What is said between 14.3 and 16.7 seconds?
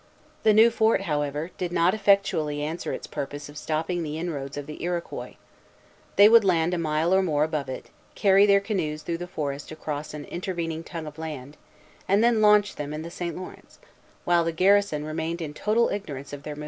the garrison remained in total ignorance of their movements.